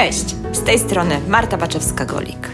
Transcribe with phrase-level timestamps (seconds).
[0.00, 2.48] Cześć, z tej strony Marta Baczewska-Golik.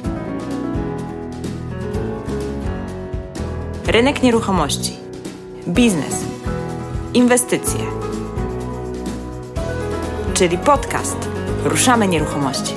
[3.87, 4.93] Rynek nieruchomości,
[5.69, 6.15] biznes,
[7.15, 7.81] inwestycje,
[10.35, 11.17] czyli podcast
[11.65, 12.75] Ruszamy Nieruchomości.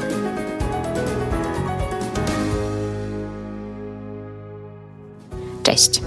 [5.64, 6.02] Cześć.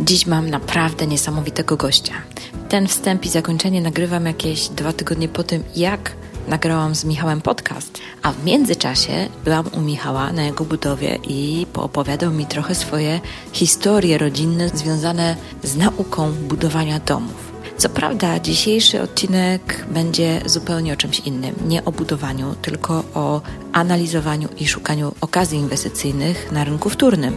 [0.00, 2.14] Dziś mam naprawdę niesamowitego gościa.
[2.68, 7.98] Ten wstęp i zakończenie nagrywam jakieś dwa tygodnie po tym, jak nagrałam z Michałem podcast,
[8.22, 13.20] a w międzyczasie byłam u Michała na jego budowie i poopowiadał mi trochę swoje
[13.52, 17.50] historie rodzinne związane z nauką budowania domów.
[17.80, 21.54] Co prawda, dzisiejszy odcinek będzie zupełnie o czymś innym.
[21.66, 23.40] Nie o budowaniu, tylko o
[23.72, 27.36] analizowaniu i szukaniu okazji inwestycyjnych na rynku wtórnym.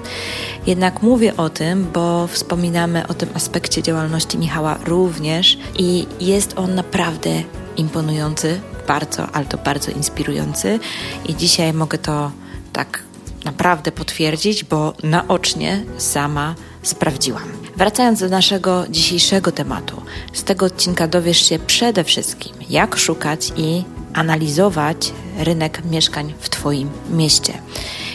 [0.68, 6.76] Jednak mówię o tym, bo wspominamy o tym aspekcie działalności Michała również i jest on
[6.76, 7.44] naprawdę
[7.78, 10.80] imponujący, bardzo, ale to bardzo inspirujący
[11.26, 12.32] i dzisiaj mogę to
[12.74, 13.04] tak
[13.46, 17.44] naprawdę potwierdzić, bo naocznie sama sprawdziłam.
[17.78, 20.02] Wracając do naszego dzisiejszego tematu,
[20.34, 26.90] z tego odcinka dowiesz się przede wszystkim, jak szukać i analizować rynek mieszkań w Twoim
[27.12, 27.54] mieście.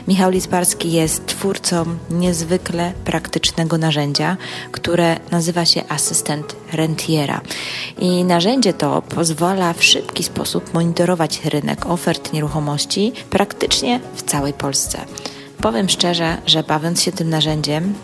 [0.06, 4.36] Michał Lisbarski jest twórcą niezwykle praktycznego narzędzia,
[4.72, 7.40] które nazywa się asystent rentiera.
[7.98, 14.98] I narzędzie to pozwala w szybki sposób monitorować rynek ofert nieruchomości praktycznie w całej Polsce.
[15.60, 17.94] Powiem szczerze, że bawiąc się tym narzędziem,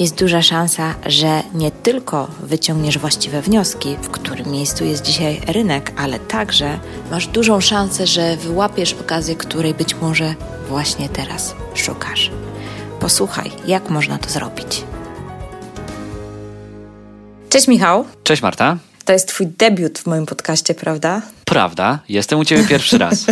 [0.00, 5.92] jest duża szansa, że nie tylko wyciągniesz właściwe wnioski, w którym miejscu jest dzisiaj rynek,
[5.96, 6.78] ale także
[7.10, 10.34] masz dużą szansę, że wyłapiesz okazję, której być może
[10.68, 12.30] właśnie teraz szukasz.
[13.00, 14.84] Posłuchaj, jak można to zrobić.
[17.48, 18.04] Cześć Michał.
[18.22, 18.76] Cześć Marta.
[19.10, 21.22] To jest Twój debiut w moim podcaście, prawda?
[21.44, 23.26] Prawda, jestem u Ciebie pierwszy raz.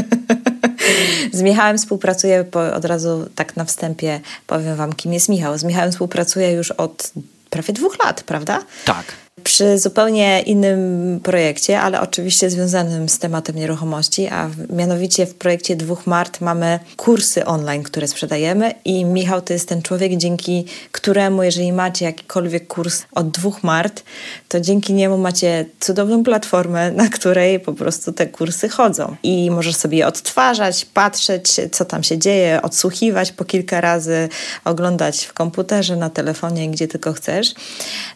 [1.32, 5.58] Z Michałem współpracuję, od razu tak na wstępie powiem Wam, kim jest Michał.
[5.58, 7.12] Z Michałem współpracuję już od
[7.50, 8.62] prawie dwóch lat, prawda?
[8.84, 9.04] Tak
[9.48, 16.06] przy zupełnie innym projekcie, ale oczywiście związanym z tematem nieruchomości, a mianowicie w projekcie Dwóch
[16.06, 21.72] Mart mamy kursy online, które sprzedajemy i Michał to jest ten człowiek, dzięki któremu, jeżeli
[21.72, 24.02] macie jakikolwiek kurs od Dwóch Mart,
[24.48, 29.76] to dzięki niemu macie cudowną platformę, na której po prostu te kursy chodzą i możesz
[29.76, 34.28] sobie je odtwarzać, patrzeć, co tam się dzieje, odsłuchiwać po kilka razy,
[34.64, 37.54] oglądać w komputerze, na telefonie, gdzie tylko chcesz.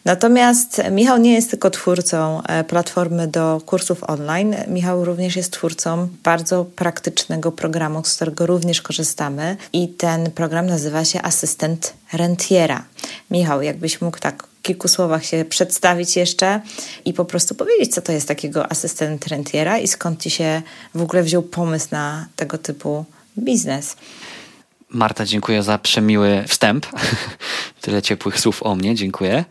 [0.04, 4.56] Natomiast Michał nie jest tylko twórcą e, platformy do kursów online.
[4.68, 11.04] Michał również jest twórcą bardzo praktycznego programu, z którego również korzystamy i ten program nazywa
[11.04, 12.84] się Asystent Rentiera.
[13.30, 16.60] Michał, jakbyś mógł tak w kilku słowach się przedstawić jeszcze
[17.04, 20.62] i po prostu powiedzieć, co to jest takiego asystent rentiera i skąd ci się
[20.94, 23.04] w ogóle wziął pomysł na tego typu
[23.38, 23.96] biznes.
[24.92, 26.86] Marta, dziękuję za przemiły wstęp.
[27.80, 29.44] Tyle ciepłych słów o mnie, dziękuję.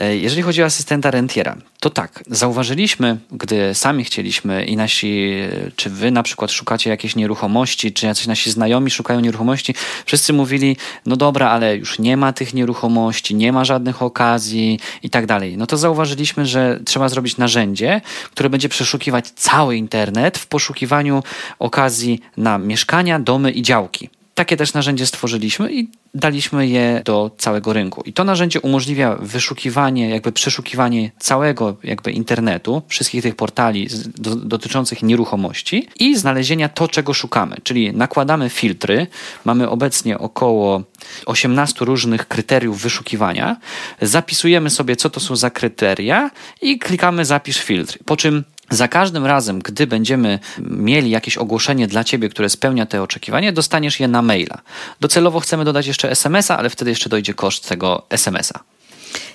[0.00, 5.34] E, jeżeli chodzi o asystenta rentiera, to tak, zauważyliśmy, gdy sami chcieliśmy i nasi,
[5.76, 9.74] czy wy na przykład szukacie jakiejś nieruchomości, czy jacyś nasi znajomi szukają nieruchomości,
[10.06, 15.10] wszyscy mówili, no dobra, ale już nie ma tych nieruchomości, nie ma żadnych okazji i
[15.10, 15.56] tak dalej.
[15.56, 18.00] No to zauważyliśmy, że trzeba zrobić narzędzie,
[18.32, 21.22] które będzie przeszukiwać cały internet w poszukiwaniu
[21.58, 24.19] okazji na mieszkania, domy i działki.
[24.40, 28.02] Takie też narzędzie stworzyliśmy i daliśmy je do całego rynku.
[28.02, 35.02] I to narzędzie umożliwia wyszukiwanie, jakby przeszukiwanie całego jakby internetu, wszystkich tych portali do, dotyczących
[35.02, 37.56] nieruchomości i znalezienia to, czego szukamy.
[37.62, 39.06] Czyli nakładamy filtry.
[39.44, 40.82] Mamy obecnie około
[41.26, 43.56] 18 różnych kryteriów wyszukiwania.
[44.02, 46.30] Zapisujemy sobie, co to są za kryteria
[46.62, 47.98] i klikamy zapisz filtr.
[48.04, 53.02] Po czym za każdym razem, gdy będziemy mieli jakieś ogłoszenie dla Ciebie, które spełnia te
[53.02, 54.58] oczekiwania, dostaniesz je na maila.
[55.00, 58.60] Docelowo chcemy dodać jeszcze SMS-a, ale wtedy jeszcze dojdzie koszt tego SMS-a.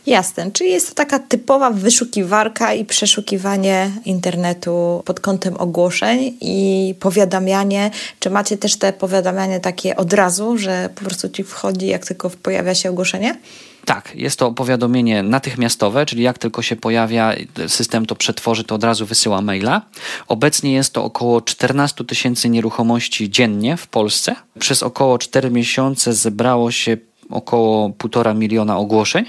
[0.05, 7.91] Jasne, czyli jest to taka typowa wyszukiwarka i przeszukiwanie internetu pod kątem ogłoszeń i powiadamianie.
[8.19, 12.29] Czy macie też te powiadamianie takie od razu, że po prostu ci wchodzi, jak tylko
[12.29, 13.35] pojawia się ogłoszenie?
[13.85, 17.33] Tak, jest to powiadomienie natychmiastowe, czyli jak tylko się pojawia,
[17.67, 19.81] system to przetworzy, to od razu wysyła maila.
[20.27, 24.35] Obecnie jest to około 14 tysięcy nieruchomości dziennie w Polsce.
[24.59, 26.97] Przez około 4 miesiące zebrało się
[27.29, 29.25] około 1,5 miliona ogłoszeń.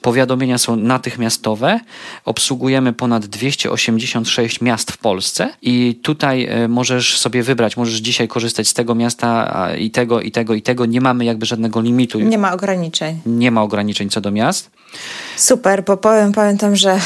[0.00, 1.80] Powiadomienia są natychmiastowe.
[2.24, 8.68] Obsługujemy ponad 286 miast w Polsce i tutaj e, możesz sobie wybrać, możesz dzisiaj korzystać
[8.68, 10.86] z tego miasta i tego, i tego, i tego.
[10.86, 12.20] Nie mamy jakby żadnego limitu.
[12.20, 13.20] Nie ma ograniczeń.
[13.26, 14.70] Nie ma ograniczeń co do miast.
[15.36, 17.00] Super, bo powiem, pamiętam, że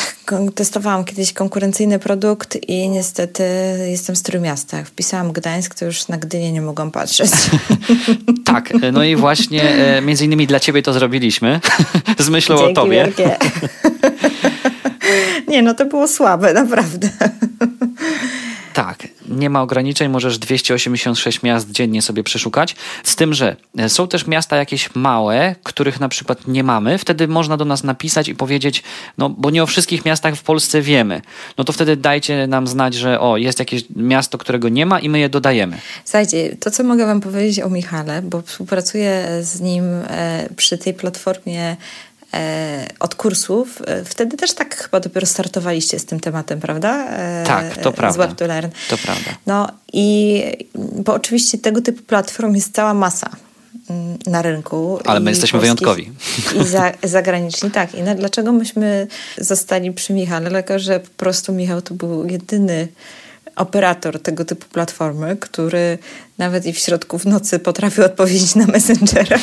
[0.55, 3.45] testowałam kiedyś konkurencyjny produkt i niestety
[3.87, 4.77] jestem z Trójmiasta.
[4.77, 7.31] Jak wpisałam Gdańsk, to już na Gdynię nie mogłam patrzeć.
[8.45, 11.61] tak, no i właśnie e, między innymi dla ciebie to zrobiliśmy,
[12.19, 13.05] z myślą Dzięki o tobie.
[13.05, 13.37] Wielkie.
[15.49, 17.09] nie, no to było słabe, naprawdę.
[18.77, 22.77] Tak, nie ma ograniczeń, możesz 286 miast dziennie sobie przeszukać.
[23.05, 27.29] Z tym, że e, są też miasta jakieś małe, których na przykład nie mamy, wtedy
[27.29, 28.83] można do nas napisać i powiedzieć,
[29.19, 31.23] no bo nie o wszystkich miastach w Polsce wiemy.
[31.59, 35.09] No to wtedy dajcie nam znać, że o, jest jakieś miasto, którego nie ma i
[35.09, 35.79] my je dodajemy.
[36.05, 40.95] Słuchajcie, to co mogę wam powiedzieć o Michale, bo współpracuję z nim e, przy tej
[40.95, 41.77] platformie
[43.01, 43.83] od kursów.
[43.87, 47.07] E, wtedy też tak chyba dopiero startowaliście z tym tematem, prawda?
[47.11, 48.13] E, tak, to prawda.
[48.13, 48.69] Z Web to Learn.
[48.89, 49.31] To prawda.
[49.47, 50.43] No i
[50.75, 53.31] bo oczywiście tego typu platform jest cała masa
[53.91, 54.99] mm, na rynku.
[55.05, 56.13] Ale my jesteśmy wyjątkowi.
[56.61, 57.95] I za, zagraniczni, tak.
[57.95, 59.07] I na, dlaczego myśmy
[59.39, 60.51] zostali przy Michale?
[60.51, 62.89] Dlatego, że po prostu Michał to był jedyny
[63.57, 65.99] operator tego typu platformy, który
[66.39, 69.39] nawet i w środku w nocy potrafił odpowiedzieć na Messengera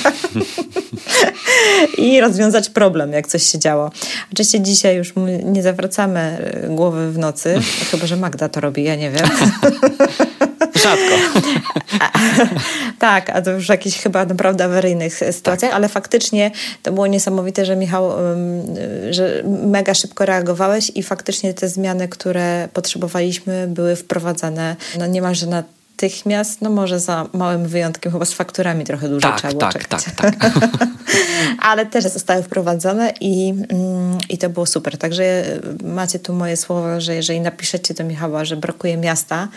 [1.97, 3.91] i rozwiązać problem, jak coś się działo.
[4.33, 5.13] Oczywiście dzisiaj już
[5.43, 7.59] nie zawracamy e, głowy w nocy,
[7.91, 9.29] chyba że Magda to robi, ja nie wiem.
[10.75, 11.15] Rzadko.
[12.99, 15.73] tak, a to już w jakichś chyba naprawdę awaryjnych sytuacjach, tak.
[15.73, 16.51] ale faktycznie
[16.83, 18.11] to było niesamowite, że Michał,
[19.09, 25.63] że mega szybko reagowałeś i faktycznie te zmiany, które potrzebowaliśmy, były wprowadzane no niemalże na
[26.03, 29.73] natychmiast, no może za małym wyjątkiem, chyba z fakturami trochę dłużej tak, trzeba było tak,
[29.73, 30.03] czekać.
[30.15, 30.51] Tak, tak,
[31.59, 34.97] Ale też zostały wprowadzone i, mm, i to było super.
[34.97, 35.43] Także
[35.83, 39.47] macie tu moje słowa, że jeżeli napiszecie do Michała, że brakuje miasta,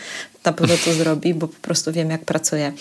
[0.45, 2.73] na pewno to zrobi, bo po prostu wiem, jak pracuje.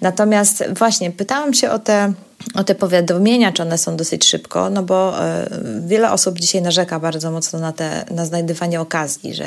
[0.00, 2.12] Natomiast właśnie pytałam się o te
[2.54, 5.48] o te powiadomienia, czy one są dosyć szybko, no bo e,
[5.86, 9.44] wiele osób dzisiaj narzeka bardzo mocno na, te, na znajdywanie okazji, że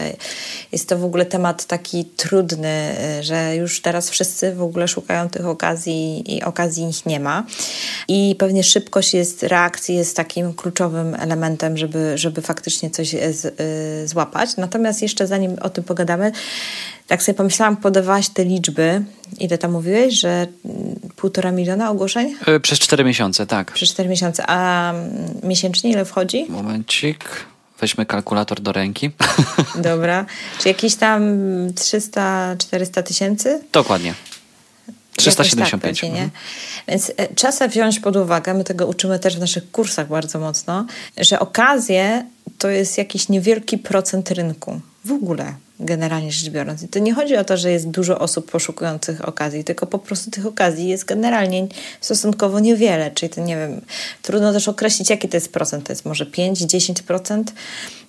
[0.71, 5.29] jest to w ogóle temat taki trudny, e, że już teraz wszyscy w ogóle szukają
[5.29, 7.43] tych okazji i okazji ich nie ma.
[8.07, 14.07] I pewnie szybkość jest, reakcji jest takim kluczowym elementem, żeby, żeby faktycznie coś z, y,
[14.07, 14.57] złapać.
[14.57, 16.31] Natomiast jeszcze zanim o tym pogadamy,
[17.07, 19.03] tak sobie pomyślałam, podawałaś te liczby,
[19.39, 20.47] ile tam mówiłeś, że
[21.15, 22.35] półtora miliona ogłoszeń?
[22.47, 23.71] E, przez cztery miesiące, tak.
[23.71, 24.43] Przez cztery miesiące.
[24.47, 24.93] A
[25.43, 26.45] miesięcznie ile wchodzi?
[26.49, 27.45] Momencik.
[27.79, 29.11] Weźmy kalkulator do ręki.
[29.75, 30.25] Dobra.
[30.59, 31.21] Czy jakieś tam
[31.73, 33.61] 300-400 tysięcy?
[33.71, 34.13] Dokładnie.
[35.15, 36.01] 375.
[36.01, 36.29] Tak, nie?
[36.87, 40.85] Więc e, czasem wziąć pod uwagę, my tego uczymy też w naszych kursach bardzo mocno,
[41.17, 42.25] że okazje
[42.57, 44.81] to jest jakiś niewielki procent rynku.
[45.05, 46.83] W ogóle generalnie rzecz biorąc.
[46.83, 50.31] I to nie chodzi o to, że jest dużo osób poszukujących okazji, tylko po prostu
[50.31, 51.67] tych okazji jest generalnie
[52.01, 53.11] stosunkowo niewiele.
[53.11, 53.81] Czyli to nie wiem,
[54.21, 55.85] trudno też określić, jaki to jest procent.
[55.85, 57.43] To jest może 5-10%.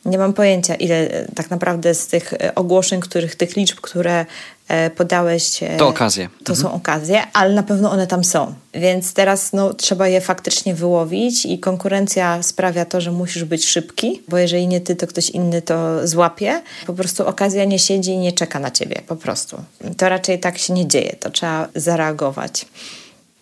[0.07, 4.27] Nie mam pojęcia, ile e, tak naprawdę z tych e, ogłoszeń, których, tych liczb, które
[4.69, 5.61] e, podałeś.
[5.79, 6.29] To okazje.
[6.45, 6.57] To mhm.
[6.57, 8.55] są okazje, ale na pewno one tam są.
[8.75, 14.23] Więc teraz no, trzeba je faktycznie wyłowić i konkurencja sprawia to, że musisz być szybki,
[14.29, 16.63] bo jeżeli nie ty, to ktoś inny to złapie.
[16.87, 19.57] Po prostu okazja nie siedzi i nie czeka na ciebie, po prostu.
[19.97, 22.67] To raczej tak się nie dzieje, to trzeba zareagować.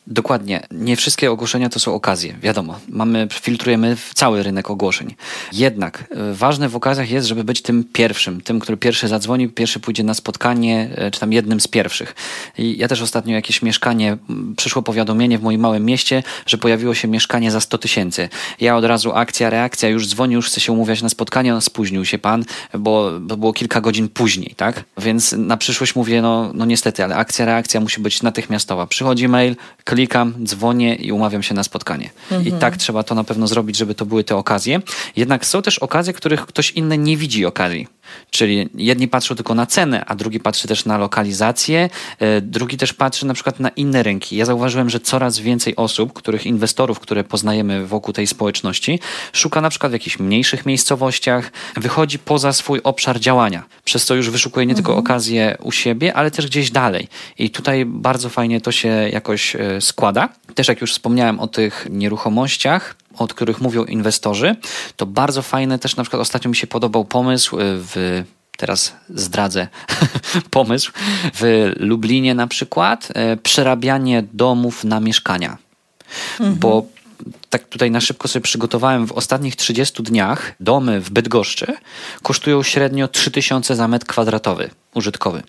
[0.06, 0.67] Dokładnie.
[0.71, 2.37] Nie wszystkie ogłoszenia to są okazje.
[2.43, 5.15] Wiadomo, mamy, filtrujemy cały rynek ogłoszeń.
[5.53, 9.81] Jednak e, ważne w okazjach jest, żeby być tym pierwszym, tym, który pierwszy zadzwoni, pierwszy
[9.81, 12.14] pójdzie na spotkanie, e, czy tam jednym z pierwszych.
[12.59, 14.17] I ja też ostatnio jakieś mieszkanie,
[14.57, 18.28] przyszło powiadomienie w moim małym mieście, że pojawiło się mieszkanie za 100 tysięcy.
[18.61, 22.05] Ja od razu akcja, reakcja, już dzwoni, już chce się umówiać na spotkanie, no spóźnił
[22.05, 24.85] się pan, bo, bo było kilka godzin później, tak?
[24.99, 28.87] Więc na przyszłość mówię, no, no niestety, ale akcja, reakcja musi być natychmiastowa.
[28.87, 29.57] Przychodzi mail,
[29.95, 32.11] klikam, dzwonię i umawiam się na spotkanie.
[32.31, 32.47] Mhm.
[32.47, 34.81] I tak trzeba to na pewno zrobić, żeby to były te okazje.
[35.17, 37.87] Jednak są też okazje, których ktoś inny nie widzi okazji.
[38.30, 42.92] Czyli jedni patrzą tylko na cenę, a drugi patrzy też na lokalizację, e, drugi też
[42.92, 44.37] patrzy na przykład na inne rynki.
[44.37, 49.00] Ja zauważyłem, że coraz więcej osób, których inwestorów, które poznajemy wokół tej społeczności,
[49.32, 54.30] szuka na przykład w jakichś mniejszych miejscowościach, wychodzi poza swój obszar działania, przez co już
[54.30, 54.84] wyszukuje nie mhm.
[54.84, 57.08] tylko okazję u siebie, ale też gdzieś dalej.
[57.38, 60.28] I tutaj bardzo fajnie to się jakoś e, składa.
[60.54, 64.56] Też jak już wspomniałem o tych nieruchomościach, od których mówią inwestorzy,
[64.97, 68.25] to bardzo fajne też na przykład ostatnio mi się podobał pomysł y, w
[68.56, 69.68] teraz zdradzę
[70.50, 70.92] pomysł,
[71.35, 75.59] w Lublinie na przykład y, przerabianie domów na mieszkania.
[76.40, 76.59] Mhm.
[76.59, 76.87] Bo
[77.50, 81.66] tak tutaj na szybko sobie przygotowałem, w ostatnich 30 dniach domy w Bydgoszczy
[82.23, 85.42] kosztują średnio 3000 za metr kwadratowy użytkowy.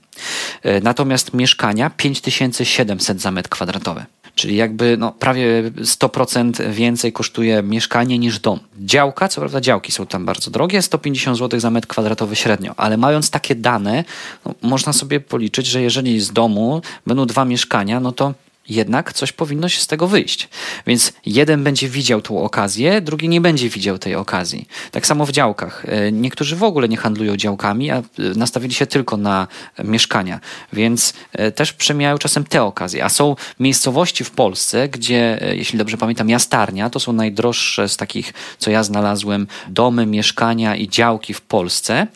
[0.65, 4.05] Y, natomiast mieszkania 5700 za metr kwadratowy.
[4.35, 8.59] Czyli jakby no, prawie 100% więcej kosztuje mieszkanie niż dom.
[8.79, 12.97] Działka, co prawda działki są tam bardzo drogie, 150 zł za metr kwadratowy średnio, ale
[12.97, 14.03] mając takie dane,
[14.45, 18.33] no, można sobie policzyć, że jeżeli z domu będą dwa mieszkania, no to
[18.69, 20.49] jednak coś powinno się z tego wyjść.
[20.87, 24.67] Więc jeden będzie widział tą okazję, drugi nie będzie widział tej okazji.
[24.91, 25.85] Tak samo w działkach.
[25.87, 28.03] E, niektórzy w ogóle nie handlują działkami, a e,
[28.35, 29.47] nastawili się tylko na
[29.83, 30.39] mieszkania,
[30.73, 33.05] więc e, też przemijają czasem te okazje.
[33.05, 38.33] A są miejscowości w Polsce, gdzie, jeśli dobrze pamiętam, jastarnia to są najdroższe z takich,
[38.57, 42.07] co ja znalazłem, domy, mieszkania i działki w Polsce.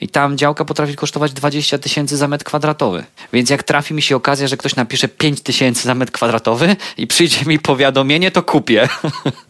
[0.00, 3.04] I tam działka potrafi kosztować 20 tysięcy za metr kwadratowy.
[3.32, 7.06] Więc jak trafi mi się okazja, że ktoś napisze 5 tysięcy za metr kwadratowy i
[7.06, 8.88] przyjdzie mi powiadomienie, to kupię.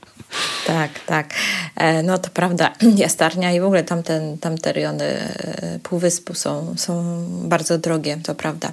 [0.67, 1.35] Tak, tak.
[1.77, 7.25] E, no to prawda, Jastarnia i w ogóle tamten, tamte rejony e, Półwyspu są, są
[7.29, 8.73] bardzo drogie, to prawda.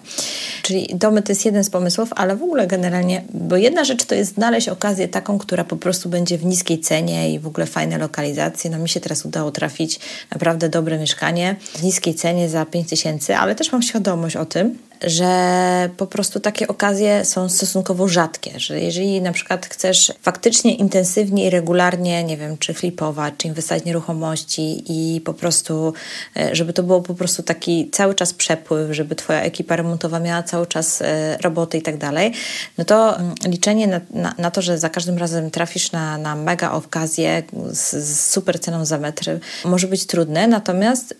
[0.62, 4.16] Czyli domy to jest jeden z pomysłów, ale w ogóle generalnie, bo jedna rzecz to
[4.16, 7.98] jest znaleźć okazję taką, która po prostu będzie w niskiej cenie i w ogóle fajne
[7.98, 8.72] lokalizacje.
[8.72, 10.00] No mi się teraz udało trafić
[10.32, 14.78] naprawdę dobre mieszkanie w niskiej cenie za 5 tysięcy, ale też mam świadomość o tym,
[15.04, 21.48] że po prostu takie okazje są stosunkowo rzadkie, że jeżeli na przykład chcesz faktycznie intensywnie
[21.48, 25.94] i regularnie, nie wiem, czy flipować, czy inwestować w nieruchomości i po prostu,
[26.38, 30.44] e, żeby to było po prostu taki cały czas przepływ, żeby twoja ekipa remontowa miała
[30.44, 32.34] cały czas e, roboty i tak dalej,
[32.78, 36.36] no to mm, liczenie na, na, na, to, że za każdym razem trafisz na, na
[36.36, 41.16] mega okazję z, z super ceną za metr może być trudne, natomiast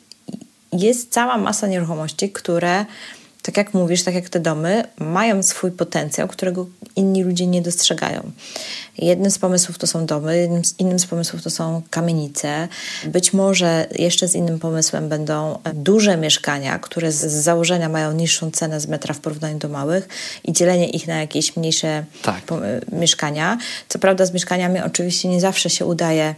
[0.74, 2.86] jest cała masa nieruchomości, które
[3.44, 8.32] tak jak mówisz, tak jak te domy, mają swój potencjał, którego inni ludzie nie dostrzegają.
[8.98, 12.68] Jednym z pomysłów to są domy, innym z pomysłów to są kamienice.
[13.06, 18.80] Być może jeszcze z innym pomysłem będą duże mieszkania, które z założenia mają niższą cenę
[18.80, 20.08] z metra w porównaniu do małych
[20.44, 22.42] i dzielenie ich na jakieś mniejsze tak.
[22.92, 23.58] mieszkania.
[23.90, 26.36] Co prawda z mieszkaniami oczywiście nie zawsze się udaje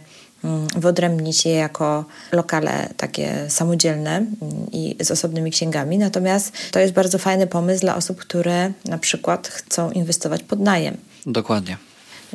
[0.76, 4.30] wyodrębnić je jako lokale takie samodzielne mm,
[4.72, 5.98] i z osobnymi księgami.
[5.98, 10.96] Natomiast to jest bardzo fajny pomysł dla osób, które na przykład chcą inwestować pod najem.
[11.26, 11.76] Dokładnie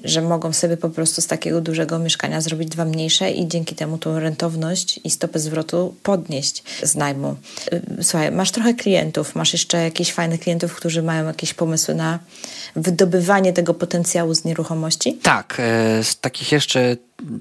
[0.04, 3.98] że mogą sobie po prostu z takiego dużego mieszkania zrobić dwa mniejsze i dzięki temu
[3.98, 7.36] tą rentowność i stopę zwrotu podnieść z najmu.
[7.74, 12.20] Y, słuchaj, masz trochę klientów, masz jeszcze jakichś fajnych klientów, którzy mają jakieś pomysły na
[12.76, 15.14] wydobywanie tego potencjału z nieruchomości?
[15.14, 16.98] Tak, e, z takich jeszcze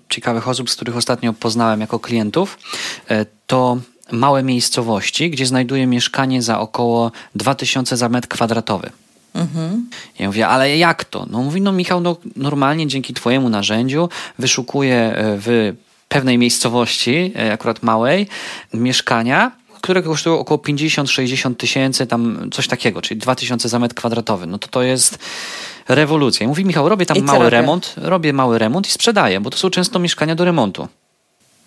[0.09, 2.59] ciekawych osób, z których ostatnio poznałem jako klientów,
[3.09, 3.79] e, to
[4.13, 8.91] małe miejscowości, gdzie znajduję mieszkanie za około 2000 za metr kwadratowy.
[9.35, 9.89] Mhm.
[10.19, 11.27] Ja mówię, ale jak to?
[11.31, 14.09] No mówi, no Michał, no, normalnie dzięki twojemu narzędziu
[14.39, 15.75] wyszukuję e, w
[16.09, 18.27] pewnej miejscowości, e, akurat małej,
[18.75, 24.47] mieszkania, które kosztują około 50-60 tysięcy, tam coś takiego, czyli 2000 za metr kwadratowy.
[24.47, 25.19] No to to jest
[25.89, 26.45] rewolucja.
[26.45, 27.51] I mówi Michał, robię tam mały robię?
[27.51, 30.89] remont, robię mały remont i sprzedaję, bo to są często mieszkania do remontu.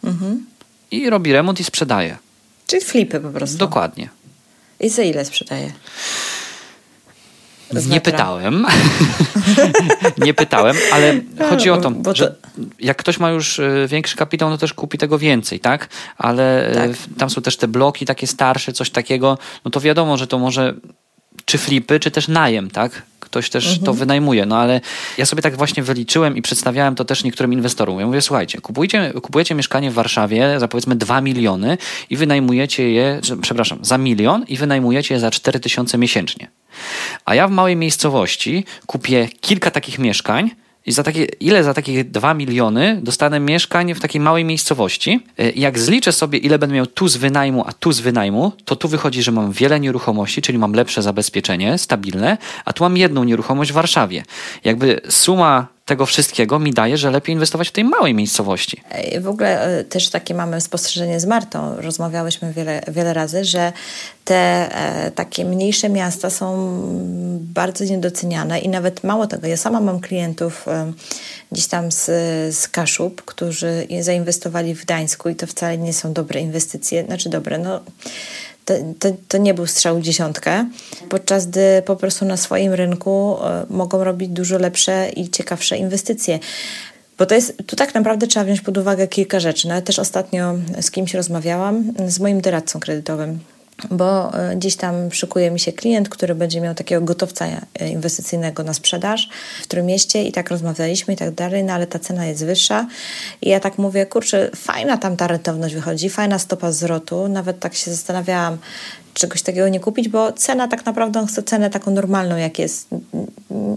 [0.04, 0.46] Mhm.
[0.92, 2.18] I robi remont i sprzedaje.
[2.68, 3.58] Czyli flipy po prostu.
[3.58, 4.10] Dokładnie.
[4.80, 5.72] I za ile sprzedaje?
[7.90, 8.66] Nie pytałem.
[10.26, 11.14] nie pytałem, ale
[11.50, 12.36] chodzi o to, to, że
[12.80, 15.90] jak ktoś ma już e, większy kapitał, no też kupi tego więcej, tak?
[16.18, 16.98] Ale e, tak.
[17.18, 20.74] tam są też te bloki takie starsze, coś takiego, no to wiadomo, że to może
[21.46, 23.02] czy flipy, czy też najem, tak?
[23.34, 23.86] Ktoś też mhm.
[23.86, 24.82] to wynajmuje, no ale
[25.18, 28.00] ja sobie tak właśnie wyliczyłem i przedstawiałem to też niektórym inwestorom.
[28.00, 31.78] Ja mówię, słuchajcie, kupujecie, kupujecie mieszkanie w Warszawie za powiedzmy 2 miliony
[32.10, 36.48] i wynajmujecie je, przepraszam, za milion i wynajmujecie je za 4 tysiące miesięcznie.
[37.26, 40.52] A ja w małej miejscowości kupię kilka takich mieszkań,
[40.86, 45.20] i za takie, ile za takie 2 miliony dostanę mieszkań w takiej małej miejscowości?
[45.38, 48.76] E, jak zliczę sobie, ile będę miał tu z wynajmu, a tu z wynajmu, to
[48.76, 53.24] tu wychodzi, że mam wiele nieruchomości, czyli mam lepsze zabezpieczenie, stabilne, a tu mam jedną
[53.24, 54.24] nieruchomość w Warszawie.
[54.64, 58.82] Jakby suma tego wszystkiego mi daje, że lepiej inwestować w tej małej miejscowości.
[59.22, 61.76] W ogóle e, też takie mamy spostrzeżenie z Martą.
[61.76, 63.74] Rozmawiałyśmy wiele, wiele razy, że
[64.26, 66.80] te e, takie mniejsze miasta są
[67.40, 69.48] bardzo niedoceniane i nawet mało tego.
[69.48, 70.94] Ja sama mam klientów e,
[71.52, 72.06] gdzieś tam z,
[72.56, 77.06] z Kaszub, którzy zainwestowali w Gdańsku i to wcale nie są dobre inwestycje.
[77.06, 77.80] Znaczy dobre, no
[78.66, 80.66] to, to, to, nie był strzał w dziesiątkę,
[81.10, 86.40] podczas gdy po prostu na swoim rynku e, mogą robić dużo lepsze i ciekawsze inwestycje.
[87.18, 89.68] Bo to jest, tu tak naprawdę trzeba wziąć pod uwagę kilka rzeczy.
[89.68, 93.40] Nawet też ostatnio z kimś rozmawiałam, z moim doradcą kredytowym
[93.92, 98.64] bo e, gdzieś tam szykuje mi się klient, który będzie miał takiego gotowca e, inwestycyjnego
[98.64, 99.30] na sprzedaż
[99.62, 102.88] w którym mieście i tak rozmawialiśmy i tak dalej, no ale ta cena jest wyższa.
[103.42, 107.76] I ja tak mówię, kurczę, fajna tam ta rentowność wychodzi, fajna stopa zwrotu, nawet tak
[107.76, 108.58] się zastanawiałam,
[109.14, 112.88] czegoś takiego nie kupić, bo cena tak naprawdę on chce cenę taką normalną, jak jest.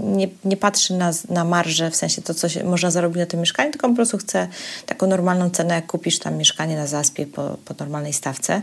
[0.02, 3.40] Nie, nie patrzy na, na marżę, w sensie to, co się, można zarobić na tym
[3.40, 4.48] mieszkaniu, tylko po prostu chce
[4.86, 8.62] taką normalną cenę, jak kupisz tam mieszkanie na zaspie po, po normalnej stawce.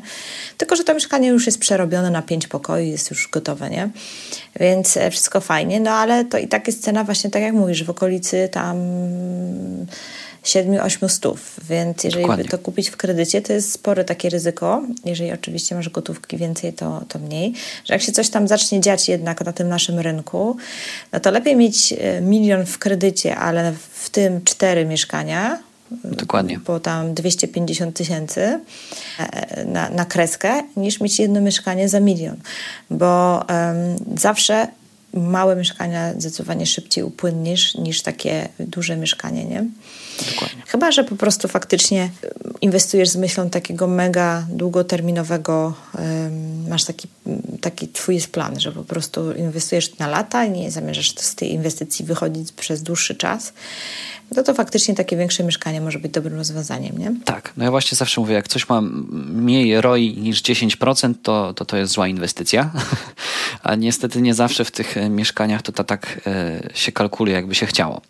[0.58, 3.90] Tylko, że to mieszkanie już jest przerobione na pięć pokoi, jest już gotowe, nie?
[4.60, 7.84] Więc e, wszystko fajnie, no ale to i tak jest cena właśnie tak jak mówisz,
[7.84, 8.78] w okolicy tam
[10.44, 12.44] 7-8 stów, więc jeżeli Dokładnie.
[12.44, 14.84] by to kupić w kredycie, to jest spore takie ryzyko.
[15.06, 17.54] Jeżeli oczywiście masz gotówki więcej, to, to mniej.
[17.86, 20.58] Że jak się coś tam zacznie dziać jednak na tym naszym rynku,
[21.12, 25.60] no to lepiej mieć e, milion w kredycie, ale w tym cztery mieszkania,
[26.04, 26.60] Dokładnie.
[26.60, 28.60] Po tam 250 tysięcy
[29.20, 32.36] e, na, na kreskę, niż mieć jedno mieszkanie za milion.
[32.90, 34.68] Bo um, zawsze
[35.14, 39.66] małe mieszkania zdecydowanie szybciej upłynniesz niż takie duże mieszkanie, nie?
[40.32, 40.64] Dokładnie.
[40.68, 42.10] Chyba, że po prostu faktycznie
[42.62, 45.74] inwestujesz z myślą takiego mega długoterminowego,
[46.70, 47.08] masz taki,
[47.62, 51.52] taki twój jest plan, że po prostu inwestujesz na lata i nie zamierzasz z tej
[51.52, 53.54] inwestycji wychodzić przez dłuższy czas,
[54.36, 57.16] no to faktycznie takie większe mieszkanie może być dobrym rozwiązaniem, nie?
[57.26, 61.66] Tak, no ja właśnie zawsze mówię, jak coś ma mniej ROI niż 10%, to to,
[61.66, 62.72] to jest zła inwestycja,
[63.64, 67.56] a niestety nie zawsze w tych e, mieszkaniach to, to tak e, się kalkuluje, jakby
[67.56, 68.02] się chciało.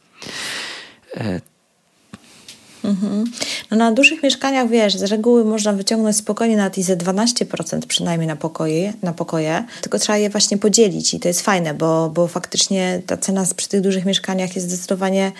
[2.83, 3.25] Mhm.
[3.71, 8.27] No na dużych mieszkaniach, wiesz, z reguły można wyciągnąć spokojnie nawet i ze 12% przynajmniej
[8.27, 12.27] na pokoje, na pokoje, tylko trzeba je właśnie podzielić i to jest fajne, bo, bo
[12.27, 15.31] faktycznie ta cena przy tych dużych mieszkaniach jest zdecydowanie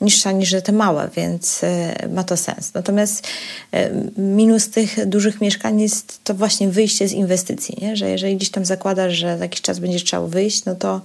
[0.00, 1.68] niższa niż te małe, więc y,
[2.14, 2.74] ma to sens.
[2.74, 3.26] Natomiast
[3.74, 3.78] y,
[4.20, 7.96] minus tych dużych mieszkań jest to właśnie wyjście z inwestycji, nie?
[7.96, 11.00] że jeżeli gdzieś tam zakładasz, że za jakiś czas będziesz chciał wyjść, no to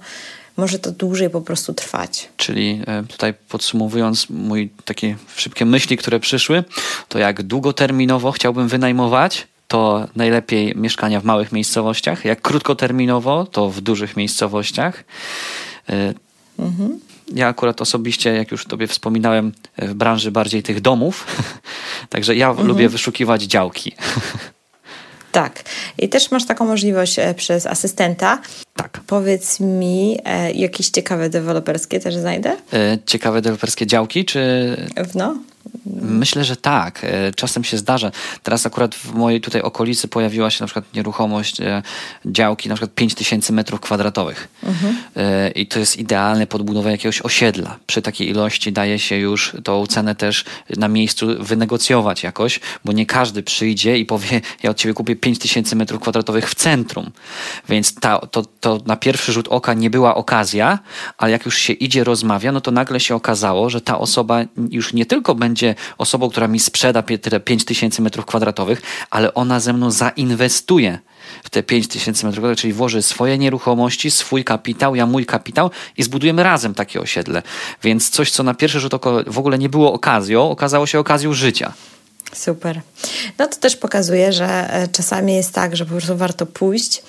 [0.56, 2.28] może to dłużej po prostu trwać.
[2.36, 6.64] Czyli e, tutaj podsumowując mój takie szybkie myśli, które przyszły,
[7.08, 12.24] to jak długoterminowo chciałbym wynajmować, to najlepiej mieszkania w małych miejscowościach.
[12.24, 15.04] Jak krótkoterminowo, to w dużych miejscowościach.
[15.88, 16.14] E,
[16.58, 17.00] mhm.
[17.34, 21.26] Ja akurat osobiście, jak już tobie wspominałem, w branży bardziej tych domów,
[22.10, 22.68] także ja mhm.
[22.68, 23.92] lubię wyszukiwać działki.
[25.34, 25.62] Tak.
[25.98, 28.38] I też masz taką możliwość e, przez asystenta.
[28.76, 29.00] Tak.
[29.06, 32.56] Powiedz mi, e, jakieś ciekawe deweloperskie też znajdę?
[32.72, 34.40] E, ciekawe deweloperskie działki, czy...
[35.14, 35.36] No.
[36.02, 37.00] Myślę, że tak.
[37.04, 38.10] E, czasem się zdarza.
[38.42, 41.82] Teraz akurat w mojej tutaj okolicy pojawiła się na przykład nieruchomość e,
[42.26, 44.48] działki na przykład 5000 metrów kwadratowych.
[44.62, 44.96] Mhm.
[45.16, 47.76] E, I to jest idealne pod budowę jakiegoś osiedla.
[47.86, 50.44] Przy takiej ilości daje się już tą cenę też
[50.76, 55.76] na miejscu wynegocjować jakoś, bo nie każdy przyjdzie i powie, ja od ciebie kupię 5000
[55.76, 57.10] metrów kwadratowych w centrum.
[57.68, 60.78] Więc ta, to, to na pierwszy rzut oka nie była okazja,
[61.18, 64.92] ale jak już się idzie, rozmawia, no to nagle się okazało, że ta osoba już
[64.92, 65.63] nie tylko będzie
[65.98, 70.98] osobą, która mi sprzeda tyle 5 tysięcy metrów kwadratowych, ale ona ze mną zainwestuje
[71.44, 75.70] w te 5 tysięcy metrów kwadratowych, czyli włoży swoje nieruchomości, swój kapitał, ja mój kapitał
[75.96, 77.42] i zbudujemy razem takie osiedle.
[77.82, 81.32] Więc coś, co na pierwszy rzut oka w ogóle nie było okazją, okazało się okazją
[81.32, 81.72] życia.
[82.32, 82.80] Super.
[83.38, 87.02] No to też pokazuje, że e, czasami jest tak, że po prostu warto pójść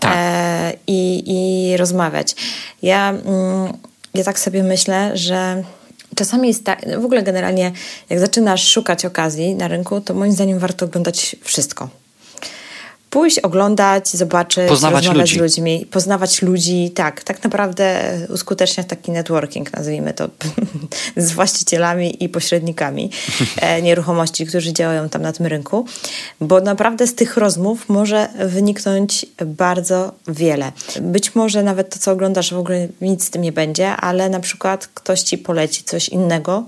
[0.00, 0.12] tak.
[0.16, 2.36] e, i, i rozmawiać.
[2.82, 3.72] Ja, mm,
[4.14, 5.62] ja tak sobie myślę, że
[6.20, 7.72] czasami jest tak, w ogóle generalnie,
[8.10, 11.99] jak zaczynasz szukać okazji na rynku, to moim zdaniem warto oglądać wszystko
[13.10, 15.38] pójść, oglądać, zobaczyć, poznawać rozmawiać ludzi.
[15.38, 20.28] z ludźmi, poznawać ludzi, tak, tak naprawdę uskuteczniać taki networking, nazwijmy to,
[21.16, 23.10] z właścicielami i pośrednikami
[23.56, 25.84] e, nieruchomości, którzy działają tam na tym rynku,
[26.40, 30.72] bo naprawdę z tych rozmów może wyniknąć bardzo wiele.
[31.00, 34.40] Być może nawet to, co oglądasz, w ogóle nic z tym nie będzie, ale na
[34.40, 36.64] przykład ktoś ci poleci coś innego,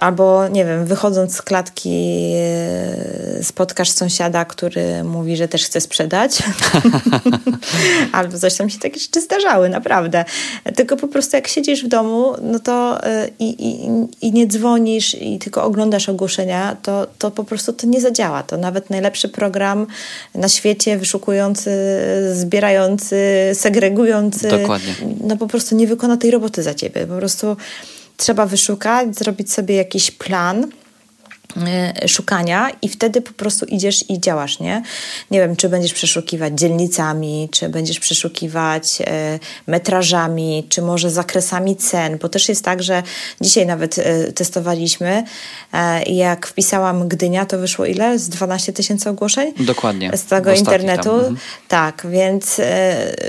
[0.00, 6.38] Albo, nie wiem, wychodząc z klatki e, spotkasz sąsiada, który mówi, że też chce sprzedać.
[8.12, 10.24] Albo coś tam się takie rzeczy zdarzały, naprawdę.
[10.76, 15.14] Tylko po prostu jak siedzisz w domu, no to e, i, i, i nie dzwonisz
[15.14, 18.42] i tylko oglądasz ogłoszenia, to, to po prostu to nie zadziała.
[18.42, 19.86] To nawet najlepszy program
[20.34, 21.70] na świecie, wyszukujący,
[22.34, 23.16] zbierający,
[23.54, 24.94] segregujący, Dokładnie.
[25.20, 27.06] no po prostu nie wykona tej roboty za ciebie.
[27.06, 27.56] Po prostu
[28.20, 30.66] trzeba wyszukać, zrobić sobie jakiś plan
[32.06, 34.82] szukania i wtedy po prostu idziesz i działasz, nie?
[35.30, 42.18] Nie wiem, czy będziesz przeszukiwać dzielnicami, czy będziesz przeszukiwać e, metrażami, czy może zakresami cen,
[42.18, 43.02] bo też jest tak, że
[43.40, 45.24] dzisiaj nawet e, testowaliśmy
[45.72, 48.18] e, jak wpisałam Gdynia, to wyszło ile?
[48.18, 49.52] Z 12 tysięcy ogłoszeń?
[49.60, 50.10] Dokładnie.
[50.16, 51.12] Z tego internetu.
[51.12, 51.36] Mhm.
[51.68, 52.60] Tak, więc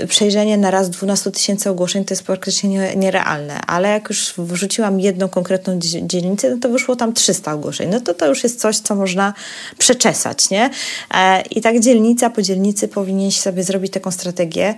[0.08, 5.28] przejrzenie na raz 12 tysięcy ogłoszeń to jest praktycznie nierealne, ale jak już wrzuciłam jedną
[5.28, 7.90] konkretną dzielnicę, no to wyszło tam 300 ogłoszeń.
[7.90, 9.34] No to to to już jest coś, co można
[9.78, 10.70] przeczesać, nie?
[11.14, 14.74] E, I tak dzielnica po dzielnicy powinien sobie zrobić taką strategię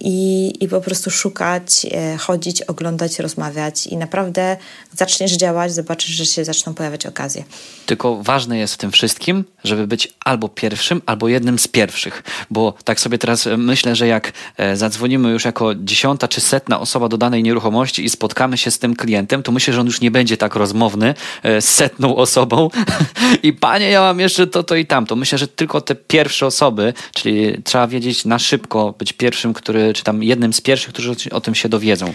[0.00, 4.56] i, i po prostu szukać, e, chodzić, oglądać, rozmawiać i naprawdę
[4.96, 7.44] zaczniesz działać, zobaczysz, że się zaczną pojawiać okazje.
[7.86, 12.74] Tylko ważne jest w tym wszystkim, żeby być albo pierwszym, albo jednym z pierwszych, bo
[12.84, 14.32] tak sobie teraz myślę, że jak
[14.74, 18.96] zadzwonimy już jako dziesiąta czy setna osoba do danej nieruchomości i spotkamy się z tym
[18.96, 21.14] klientem, to myślę, że on już nie będzie tak rozmowny
[21.44, 22.70] z setną osobą
[23.42, 25.16] i panie, ja mam jeszcze to, to i tamto.
[25.16, 30.04] Myślę, że tylko te pierwsze osoby, czyli trzeba wiedzieć na szybko, być pierwszym, który, czy
[30.04, 32.14] tam jednym z pierwszych, którzy o tym się dowiedzą.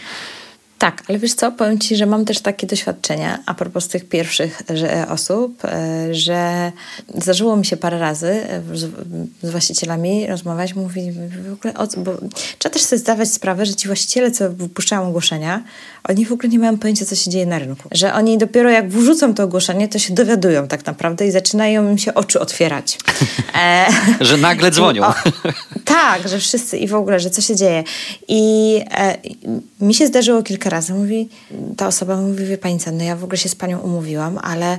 [0.78, 4.62] Tak, ale wiesz co, powiem Ci, że mam też takie doświadczenia a propos tych pierwszych
[4.74, 6.72] że, osób, e, że
[7.16, 8.92] zdarzyło mi się parę razy e, z,
[9.44, 11.16] z właścicielami rozmawiać, mówić
[11.50, 12.18] w ogóle o co, bo
[12.60, 15.64] trzeba też sobie zdawać sprawę, że ci właściciele, co wypuszczają ogłoszenia,
[16.04, 17.90] oni w ogóle nie mają pojęcia, co się dzieje na rynku.
[17.92, 21.98] Że oni dopiero jak wrzucą to ogłoszenie, to się dowiadują tak naprawdę i zaczynają im
[21.98, 22.98] się oczy otwierać.
[23.56, 23.88] E,
[24.22, 25.06] że nagle dzwonią.
[25.06, 25.14] O,
[25.86, 27.84] tak, że wszyscy i w ogóle, że co się dzieje.
[28.28, 29.18] I e,
[29.80, 30.94] mi się zdarzyło kilka razy.
[30.94, 31.30] Mówi,
[31.78, 34.78] ta osoba mówi, wie pani co, no ja w ogóle się z panią umówiłam, ale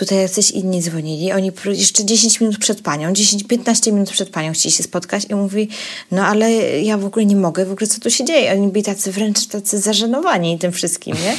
[0.00, 1.32] tutaj jacyś inni dzwonili.
[1.32, 5.68] Oni jeszcze 10 minut przed panią, 10-15 minut przed panią chcieli się spotkać i mówi,
[6.10, 8.52] no ale ja w ogóle nie mogę, w ogóle co tu się dzieje?
[8.52, 11.36] Oni byli tacy wręcz tacy zażenowani tym wszystkim, nie?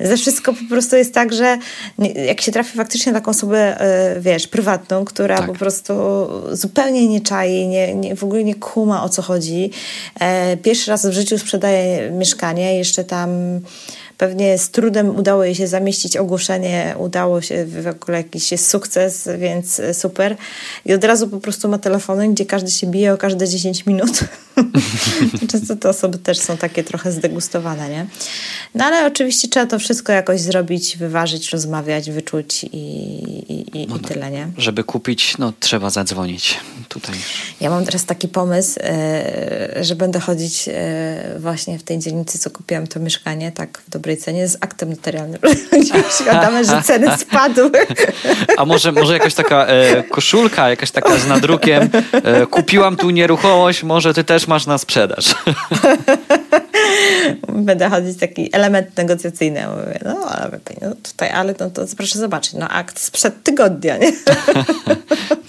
[0.08, 1.58] Ze wszystko po prostu jest tak, że
[2.26, 5.46] jak się trafi faktycznie taką osobę, e, wiesz, prywatną, która tak.
[5.46, 5.94] po prostu
[6.52, 9.70] zupełnie nie czai, nie, nie, w ogóle nie kuma o co chodzi.
[10.20, 13.60] E, pierwszy raz w życiu sprzedaje mieszkanie, jeszcze tam
[14.22, 19.28] Pewnie z trudem udało jej się zamieścić ogłoszenie, udało się w ogóle jakiś jest sukces,
[19.38, 20.36] więc super.
[20.84, 24.20] I od razu po prostu ma telefony, gdzie każdy się bije o każde 10 minut.
[25.50, 28.06] Często te osoby też są takie trochę zdegustowane, nie?
[28.74, 33.96] No ale oczywiście trzeba to wszystko jakoś zrobić, wyważyć, rozmawiać, wyczuć i, i, i, no,
[33.96, 34.48] i tyle, nie?
[34.58, 36.56] Żeby kupić, no trzeba zadzwonić
[36.88, 37.14] tutaj.
[37.60, 42.50] Ja mam teraz taki pomysł, e, że będę chodzić e, właśnie w tej dzielnicy, co
[42.50, 45.38] kupiłam to mieszkanie, tak w dobrej cenie, z aktem notarialnym.
[46.20, 47.70] Świadome, że ceny spadły.
[48.58, 51.88] A może, może jakaś taka e, koszulka, jakaś taka z nadrukiem,
[52.50, 55.24] kupiłam tu nieruchomość, może ty też masz na sprzedaż.
[57.68, 59.60] Będę chodzić taki element negocjacyjny.
[59.68, 60.50] Mówię, no ale
[60.82, 64.12] no tutaj, ale no to proszę zobaczyć, no akt sprzed tygodnia, nie?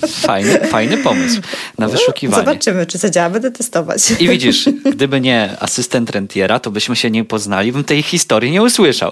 [0.07, 1.41] Fajny, fajny pomysł
[1.77, 2.45] na no, wyszukiwanie.
[2.45, 4.11] Zobaczymy, czy zadziała, będę testować.
[4.19, 8.61] I widzisz, gdyby nie asystent rentiera, to byśmy się nie poznali, bym tej historii nie
[8.61, 9.11] usłyszał.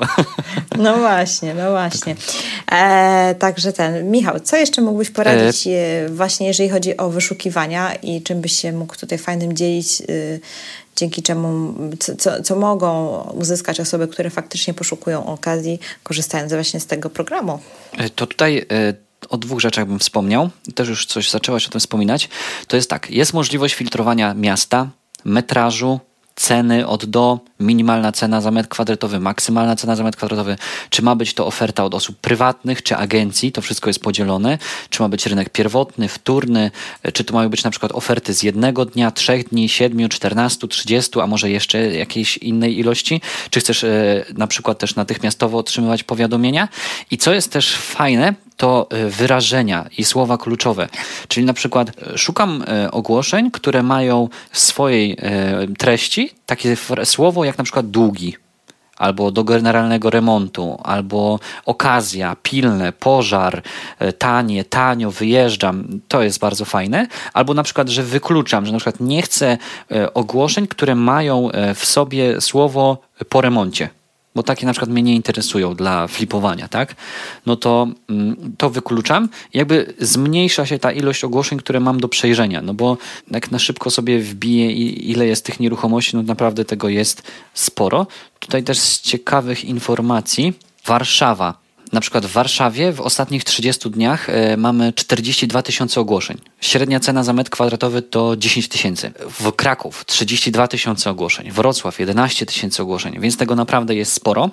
[0.78, 2.16] No właśnie, no właśnie.
[2.72, 6.10] E, także ten, Michał, co jeszcze mógłbyś poradzić e...
[6.10, 10.40] właśnie, jeżeli chodzi o wyszukiwania i czym byś się mógł tutaj fajnym dzielić y,
[11.02, 11.74] dzięki czemu,
[12.18, 17.60] co, co mogą uzyskać osoby, które faktycznie poszukują okazji, korzystając właśnie z tego programu.
[17.98, 18.94] E, to tutaj e,
[19.30, 22.30] o dwóch rzeczach bym wspomniał, też już coś zaczęłaś o tym wspominać.
[22.68, 24.90] To jest tak, jest możliwość filtrowania miasta,
[25.26, 26.00] metrażu,
[26.36, 30.58] ceny od do, minimalna cena za metr kwadratowy, maksymalna cena za metr kwadratowy,
[30.90, 34.58] czy ma być to oferta od osób prywatnych, czy agencji, to wszystko jest podzielone,
[34.90, 36.72] czy ma być rynek pierwotny, wtórny,
[37.14, 41.22] czy to mają być na przykład oferty z jednego dnia, trzech dni, siedmiu, czternastu, trzydziestu,
[41.22, 46.68] a może jeszcze jakiejś innej ilości, czy chcesz e, na przykład też natychmiastowo otrzymywać powiadomienia?
[47.12, 50.90] I co jest też fajne, to e, wyrażenia i słowa kluczowe.
[51.28, 55.18] Czyli na przykład e, szukam ogłoszeń, które mają w swojej
[55.78, 58.36] treści takie słowo jak na przykład długi,
[58.98, 63.62] albo do generalnego remontu, albo okazja, pilne, pożar,
[64.18, 67.08] tanie, tanio, wyjeżdżam, to jest bardzo fajne.
[67.34, 69.58] Albo na przykład, że wykluczam, że na przykład nie chcę
[70.14, 72.98] ogłoszeń, które mają w sobie słowo
[73.30, 73.90] po remoncie
[74.36, 76.96] bo takie na przykład mnie nie interesują dla flipowania, tak?
[77.46, 79.30] No to, mm, to wykluczam.
[79.54, 82.98] Jakby zmniejsza się ta ilość ogłoszeń, które mam do przejrzenia, no bo
[83.32, 88.08] jak na szybko sobie wbiję ile jest tych nieruchomości, no naprawdę tego jest sporo.
[88.40, 90.54] Tutaj też z ciekawych informacji
[90.86, 91.62] Warszawa
[91.92, 96.38] na przykład w Warszawie w ostatnich 30 dniach e, mamy 42 tysiące ogłoszeń.
[96.62, 99.12] Średnia cena za metr kwadratowy to 10 tysięcy.
[99.40, 101.52] W Kraków 32 tysiące ogłoszeń.
[101.52, 104.50] Wrocław 11 tysięcy ogłoszeń, więc tego naprawdę jest sporo.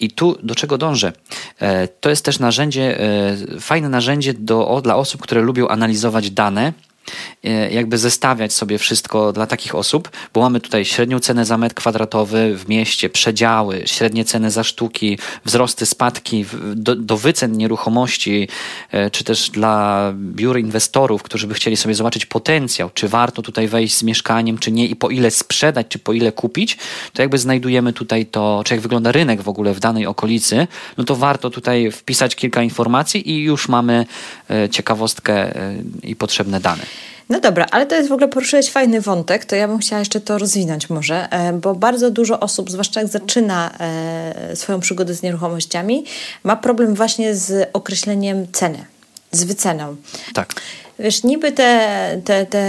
[0.00, 1.12] I tu do czego dążę?
[1.58, 6.72] E, to jest też narzędzie, e, fajne narzędzie do, dla osób, które lubią analizować dane
[7.70, 12.56] jakby zestawiać sobie wszystko dla takich osób, bo mamy tutaj średnią cenę za metr kwadratowy
[12.56, 18.48] w mieście, przedziały, średnie ceny za sztuki, wzrosty, spadki do, do wycen nieruchomości,
[18.90, 23.68] e, czy też dla biur inwestorów, którzy by chcieli sobie zobaczyć potencjał, czy warto tutaj
[23.68, 26.78] wejść z mieszkaniem, czy nie i po ile sprzedać, czy po ile kupić,
[27.12, 31.04] to jakby znajdujemy tutaj to, czy jak wygląda rynek w ogóle w danej okolicy, no
[31.04, 34.06] to warto tutaj wpisać kilka informacji i już mamy
[34.50, 35.54] e, ciekawostkę
[36.02, 36.99] i potrzebne dane.
[37.30, 40.20] No dobra, ale to jest w ogóle poruszyłeś fajny wątek, to ja bym chciała jeszcze
[40.20, 45.22] to rozwinąć może, e, bo bardzo dużo osób, zwłaszcza jak zaczyna e, swoją przygodę z
[45.22, 46.04] nieruchomościami,
[46.44, 48.84] ma problem właśnie z określeniem ceny,
[49.32, 49.96] z wyceną.
[50.34, 50.54] Tak.
[50.98, 52.64] Wiesz, niby te, te, te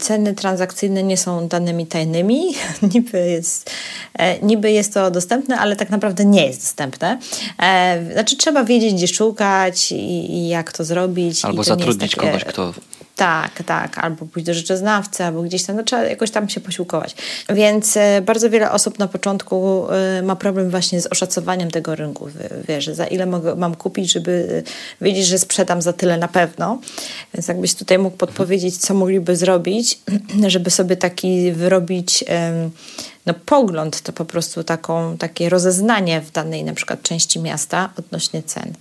[0.00, 2.54] ceny transakcyjne nie są danymi tajnymi,
[2.94, 3.70] niby jest,
[4.14, 7.18] e, niby jest to dostępne, ale tak naprawdę nie jest dostępne.
[8.12, 11.44] Znaczy trzeba wiedzieć, gdzie szukać i, i jak to zrobić.
[11.44, 12.26] Albo zatrudnić takie...
[12.26, 12.74] kogoś, kto
[13.18, 17.16] tak, tak, albo pójść do rzeczoznawcy, albo gdzieś tam, no trzeba jakoś tam się posiłkować.
[17.48, 22.28] Więc e, bardzo wiele osób na początku e, ma problem właśnie z oszacowaniem tego rynku.
[22.68, 24.64] Wiesz, za ile mogę, mam kupić, żeby
[25.00, 26.78] e, wiedzieć, że sprzedam za tyle na pewno.
[27.34, 30.00] Więc jakbyś tutaj mógł podpowiedzieć, co mogliby zrobić,
[30.46, 32.24] żeby sobie taki wyrobić
[33.26, 38.42] no, pogląd, to po prostu taką, takie rozeznanie w danej na przykład części miasta odnośnie
[38.42, 38.72] cen.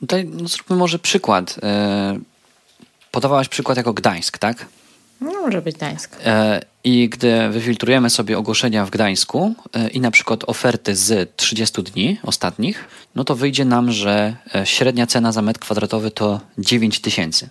[0.00, 1.56] Tutaj no, zróbmy może przykład.
[3.12, 4.66] Podawałaś przykład jako Gdańsk, tak?
[5.20, 6.16] No, może być Gdańsk.
[6.24, 11.82] E, I gdy wyfiltrujemy sobie ogłoszenia w Gdańsku e, i na przykład oferty z 30
[11.82, 17.00] dni ostatnich, no to wyjdzie nam, że e, średnia cena za metr kwadratowy to 9
[17.00, 17.48] tysięcy.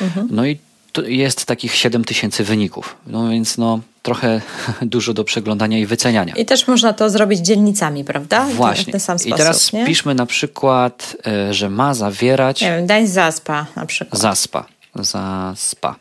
[0.00, 0.28] Mhm.
[0.30, 0.58] No i
[1.06, 2.96] jest takich 7 tysięcy wyników.
[3.06, 4.40] No więc no trochę
[4.82, 6.34] dużo do przeglądania i wyceniania.
[6.34, 8.46] I też można to zrobić dzielnicami, prawda?
[8.46, 8.84] Właśnie.
[8.84, 9.86] W ten sam sposób, I teraz nie?
[9.86, 11.16] piszmy na przykład,
[11.50, 12.60] że ma zawierać...
[12.60, 14.20] Nie wiem, Gdańsk Zaspa na przykład.
[14.20, 15.96] Zaspa za spa.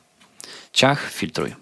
[0.74, 1.56] Ciach, filtruj.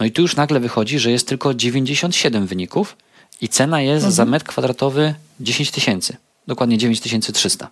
[0.00, 2.96] No i tu już nagle wychodzi, że jest tylko 97 wyników
[3.40, 4.12] i cena jest mhm.
[4.12, 6.16] za metr kwadratowy 10 tysięcy.
[6.46, 7.70] Dokładnie 9300.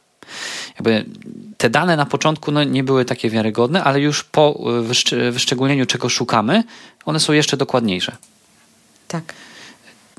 [0.74, 1.04] Jakby
[1.58, 4.60] te dane na początku no, nie były takie wiarygodne, ale już po
[5.30, 6.64] wyszczególnieniu, czego szukamy,
[7.04, 8.16] one są jeszcze dokładniejsze.
[9.08, 9.34] Tak.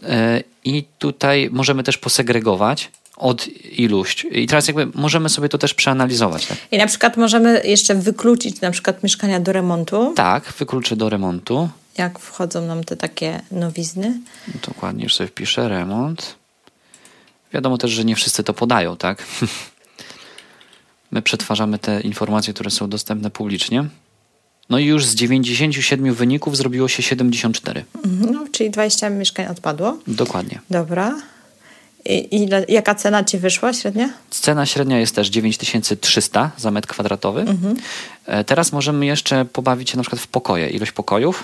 [0.04, 2.92] E, I tutaj możemy też posegregować
[3.22, 4.26] od iluś.
[4.32, 6.46] I teraz jakby możemy sobie to też przeanalizować.
[6.46, 6.58] Tak?
[6.72, 10.14] I na przykład możemy jeszcze wykluczyć na przykład mieszkania do remontu.
[10.16, 11.70] Tak, wykluczę do remontu.
[11.98, 14.20] Jak wchodzą nam te takie nowizny.
[14.68, 16.36] Dokładnie, już sobie wpiszę remont.
[17.54, 19.24] Wiadomo też, że nie wszyscy to podają, tak?
[21.12, 23.86] My przetwarzamy te informacje, które są dostępne publicznie.
[24.70, 27.86] No i już z 97 wyników zrobiło się 74.
[28.06, 29.98] Mhm, no, czyli 20 mieszkań odpadło.
[30.08, 30.60] Dokładnie.
[30.70, 31.16] Dobra.
[32.06, 34.10] I ile, jaka cena ci wyszła średnia?
[34.30, 37.42] Cena średnia jest też 9300 za metr kwadratowy.
[37.42, 37.78] Mhm.
[38.26, 40.70] E, teraz możemy jeszcze pobawić się na przykład w pokoje.
[40.70, 41.44] Ilość pokojów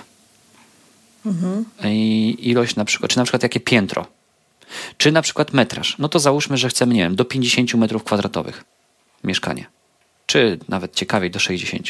[1.26, 1.64] mhm.
[1.84, 4.06] i ilość na przykład, czy na przykład jakie piętro.
[4.96, 5.96] Czy na przykład metraż.
[5.98, 8.64] No to załóżmy, że chcemy, nie wiem, do 50 metrów kwadratowych
[9.24, 9.66] mieszkanie.
[10.26, 11.86] Czy nawet ciekawiej do 60.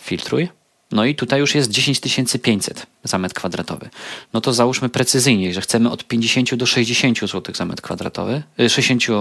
[0.00, 0.48] Filtruj.
[0.94, 2.00] No i tutaj już jest 10
[2.42, 3.88] 500 za metr kwadratowy.
[4.32, 9.02] No to załóżmy precyzyjnie, że chcemy od 50 do 60 zł za metr kwadratowy, 60,
[9.02, 9.12] y,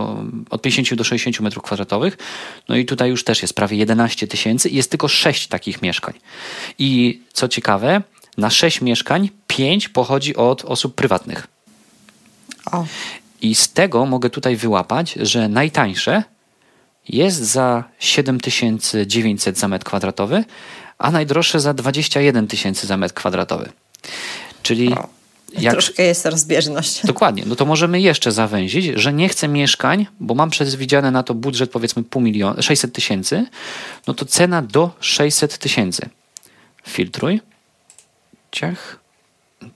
[0.49, 2.17] od 50 do 60 metrów kwadratowych.
[2.69, 6.13] No i tutaj już też jest prawie 11 tysięcy i jest tylko 6 takich mieszkań.
[6.79, 8.01] I co ciekawe,
[8.37, 11.47] na 6 mieszkań 5 pochodzi od osób prywatnych.
[12.71, 12.85] O.
[13.41, 16.23] I z tego mogę tutaj wyłapać, że najtańsze
[17.09, 20.43] jest za 7900 za metr kwadratowy,
[20.97, 23.69] a najdroższe za 21 tysięcy za metr kwadratowy.
[24.63, 24.95] Czyli.
[25.59, 27.05] Jak, troszkę jest rozbieżność.
[27.05, 27.43] Dokładnie.
[27.45, 31.71] No to możemy jeszcze zawęzić, że nie chcę mieszkań, bo mam przewidziane na to budżet
[31.71, 33.45] powiedzmy pół miliona, 600 tysięcy,
[34.07, 36.09] no to cena do 600 tysięcy.
[36.87, 37.41] Filtruj.
[38.51, 39.03] Ciach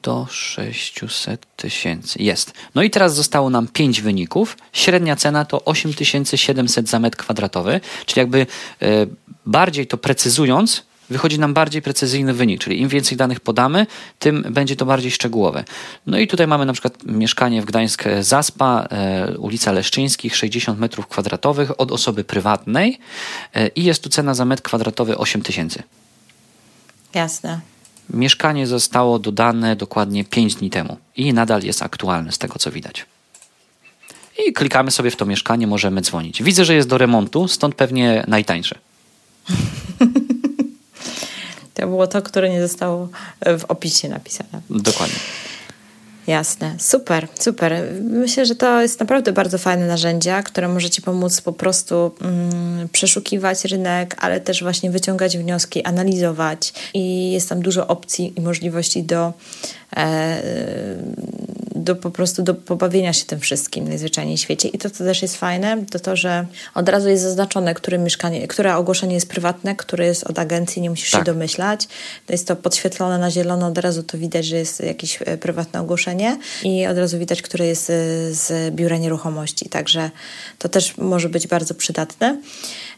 [0.03, 2.23] do 600 tysięcy.
[2.23, 2.53] Jest.
[2.75, 4.57] No i teraz zostało nam 5 wyników.
[4.73, 8.47] Średnia cena to 8700 za metr kwadratowy, czyli jakby
[8.81, 8.87] e,
[9.45, 13.87] bardziej to precyzując, wychodzi nam bardziej precyzyjny wynik, czyli im więcej danych podamy,
[14.19, 15.63] tym będzie to bardziej szczegółowe.
[16.07, 21.07] No i tutaj mamy na przykład mieszkanie w Gdańsk Zaspa, e, ulica Leszczyńskich, 60 metrów
[21.07, 22.99] kwadratowych od osoby prywatnej
[23.53, 25.83] e, i jest tu cena za metr kwadratowy 8 tysięcy.
[27.13, 27.59] Jasne.
[28.09, 33.05] Mieszkanie zostało dodane dokładnie 5 dni temu i nadal jest aktualne z tego co widać.
[34.47, 36.43] I klikamy sobie w to mieszkanie, możemy dzwonić.
[36.43, 38.75] Widzę, że jest do remontu, stąd pewnie najtańsze.
[41.77, 43.09] To było to, które nie zostało
[43.45, 44.61] w opisie napisane.
[44.69, 45.19] Dokładnie.
[46.27, 47.73] Jasne, super, super.
[48.01, 52.89] Myślę, że to jest naprawdę bardzo fajne narzędzia, które może Ci pomóc po prostu mm,
[52.89, 59.03] przeszukiwać rynek, ale też właśnie wyciągać wnioski, analizować i jest tam dużo opcji i możliwości
[59.03, 59.33] do
[59.97, 60.41] e,
[61.87, 64.67] do po prostu do pobawienia się tym wszystkim najzwyczajniej w świecie.
[64.67, 66.45] I to, co też jest fajne, to to, że
[66.75, 70.89] od razu jest zaznaczone, które mieszkanie, które ogłoszenie jest prywatne, które jest od agencji, nie
[70.89, 71.21] musisz tak.
[71.21, 71.87] się domyślać.
[72.25, 75.81] To jest to podświetlone na zielono, od razu to widać, że jest jakieś e, prywatne
[75.81, 77.93] ogłoszenie i od razu widać, które jest e,
[78.33, 79.69] z biura nieruchomości.
[79.69, 80.11] Także
[80.57, 82.41] to też może być bardzo przydatne,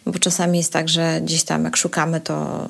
[0.06, 2.68] bo czasami jest tak, że gdzieś tam jak szukamy, to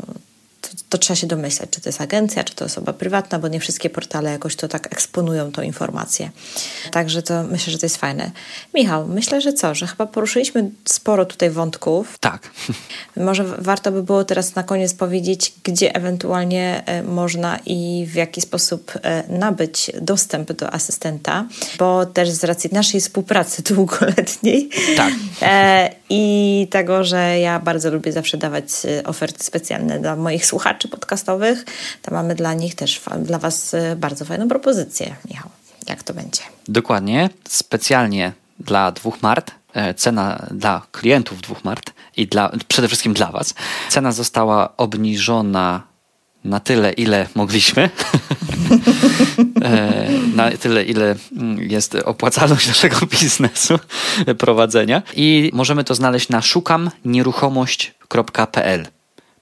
[0.69, 3.59] to, to, trzeba się domyśleć, czy to jest agencja, czy to osoba prywatna, bo nie
[3.59, 6.29] wszystkie portale jakoś to tak eksponują tą informację.
[6.91, 8.31] Także to myślę, że to jest fajne.
[8.73, 12.17] Michał, myślę, że co, że chyba poruszyliśmy sporo tutaj wątków.
[12.19, 12.51] Tak.
[13.15, 18.41] Może warto by było teraz na koniec powiedzieć, gdzie ewentualnie e, można i w jaki
[18.41, 21.45] sposób e, nabyć dostęp do asystenta,
[21.79, 25.13] bo też z racji naszej współpracy długoletniej tak.
[26.09, 28.65] I tego, że ja bardzo lubię zawsze dawać
[29.05, 31.65] oferty specjalne dla moich słuchaczy podcastowych,
[32.01, 35.15] to mamy dla nich też, dla Was y, bardzo fajną propozycję.
[35.29, 35.49] Michał,
[35.89, 36.41] jak to będzie?
[36.67, 37.29] Dokładnie.
[37.47, 43.31] Specjalnie dla dwóch mart e, cena dla klientów dwóch mart i dla, przede wszystkim dla
[43.31, 43.53] Was.
[43.89, 45.88] Cena została obniżona
[46.43, 47.89] na tyle, ile mogliśmy.
[49.63, 53.79] E, na tyle, ile mm, jest opłacalność naszego biznesu
[54.37, 55.01] prowadzenia.
[55.15, 58.87] I możemy to znaleźć na szukamnieruchomość.pl.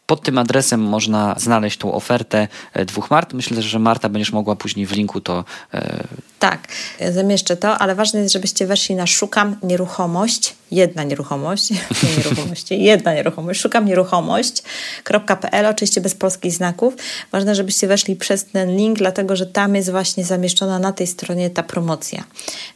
[0.07, 3.33] Pod tym adresem można znaleźć tą ofertę e, dwóch Mart.
[3.33, 5.45] Myślę, że Marta będziesz mogła później w linku to.
[5.73, 6.03] E...
[6.39, 6.67] Tak,
[7.11, 11.71] zamieszczę to, ale ważne jest, żebyście weszli na szukam nieruchomość jedna nieruchomość,
[12.03, 16.93] nie nieruchomości, jedna nieruchomość, szukam nieruchomość.pl, oczywiście bez polskich znaków.
[17.31, 21.49] Ważne, żebyście weszli przez ten link, dlatego że tam jest właśnie zamieszczona na tej stronie
[21.49, 22.23] ta promocja.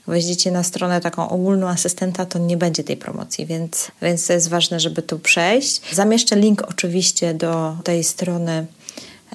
[0.08, 4.50] Wejdziecie na stronę taką ogólną asystenta, to nie będzie tej promocji, więc, więc to jest
[4.50, 5.82] ważne, żeby tu przejść.
[5.92, 8.66] Zamieszczę link oczywiście do tej strony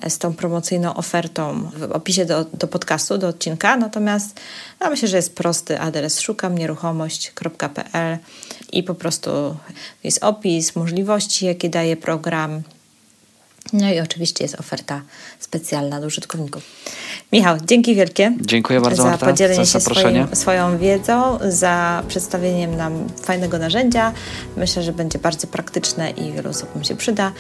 [0.09, 3.77] z tą promocyjną ofertą w opisie do, do podcastu, do odcinka.
[3.77, 4.41] Natomiast
[4.81, 8.19] no, myślę, że jest prosty adres szukam nieruchomość.pl
[8.73, 9.57] i po prostu
[10.05, 12.63] jest opis możliwości, jakie daje program.
[13.73, 15.03] No i oczywiście jest oferta
[15.41, 16.63] specjalna do użytkowników.
[17.33, 18.33] Michał, dzięki wielkie.
[18.41, 24.13] Dziękuję bardzo za Marta, podzielenie za się swoim, swoją wiedzą, za przedstawieniem nam fajnego narzędzia.
[24.57, 27.33] Myślę, że będzie bardzo praktyczne i wielu osobom się przyda.